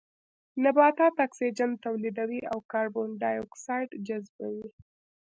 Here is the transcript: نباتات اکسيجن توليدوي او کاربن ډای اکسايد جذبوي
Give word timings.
نباتات 0.63 1.15
اکسيجن 1.25 1.71
توليدوي 1.83 2.41
او 2.51 2.57
کاربن 2.71 3.09
ډای 3.21 3.35
اکسايد 3.45 3.89
جذبوي 4.07 4.67